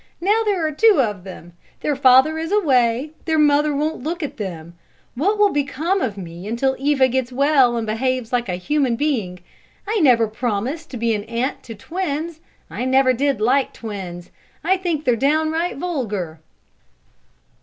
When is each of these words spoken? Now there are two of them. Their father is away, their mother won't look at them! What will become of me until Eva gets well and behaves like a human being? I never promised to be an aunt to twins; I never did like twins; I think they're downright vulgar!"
Now 0.19 0.41
there 0.43 0.65
are 0.65 0.71
two 0.71 0.99
of 0.99 1.23
them. 1.25 1.53
Their 1.81 1.95
father 1.95 2.39
is 2.39 2.51
away, 2.51 3.11
their 3.25 3.37
mother 3.37 3.75
won't 3.75 4.01
look 4.01 4.23
at 4.23 4.37
them! 4.37 4.73
What 5.13 5.37
will 5.37 5.51
become 5.51 6.01
of 6.01 6.17
me 6.17 6.47
until 6.47 6.75
Eva 6.79 7.07
gets 7.07 7.31
well 7.31 7.77
and 7.77 7.85
behaves 7.85 8.33
like 8.33 8.49
a 8.49 8.55
human 8.55 8.95
being? 8.95 9.41
I 9.87 9.99
never 9.99 10.27
promised 10.27 10.89
to 10.89 10.97
be 10.97 11.13
an 11.13 11.25
aunt 11.25 11.61
to 11.65 11.75
twins; 11.75 12.39
I 12.67 12.83
never 12.83 13.13
did 13.13 13.39
like 13.39 13.73
twins; 13.73 14.31
I 14.63 14.75
think 14.75 15.05
they're 15.05 15.15
downright 15.15 15.77
vulgar!" 15.77 16.39